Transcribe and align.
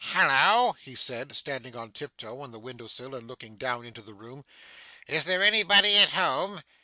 'Hallo!' 0.03 0.73
he 0.81 0.95
said, 0.95 1.35
standing 1.35 1.75
on 1.75 1.91
tip 1.91 2.17
toe 2.17 2.41
on 2.41 2.49
the 2.49 2.57
window 2.57 2.87
sill, 2.87 3.13
and 3.13 3.27
looking 3.27 3.55
down 3.55 3.85
into 3.85 4.01
the 4.01 4.15
room. 4.15 4.43
'Is 5.07 5.25
there 5.25 5.43
anybody 5.43 5.95
at 5.95 6.09
home? 6.09 6.63